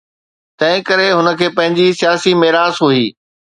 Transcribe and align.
تنهنڪري 0.59 1.07
هن 1.17 1.27
کي 1.41 1.47
پنهنجي 1.59 1.87
سياسي 2.01 2.31
ميراث 2.43 2.75
هئي. 2.87 3.07